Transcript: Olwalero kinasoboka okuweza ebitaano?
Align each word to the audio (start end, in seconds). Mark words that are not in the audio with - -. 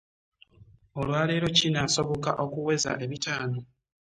Olwalero 0.99 1.47
kinasoboka 1.57 2.29
okuweza 2.43 2.89
ebitaano? 3.03 3.59